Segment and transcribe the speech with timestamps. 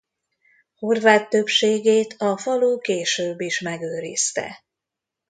[0.75, 4.63] Horvát többségét a falu később is megőrizte.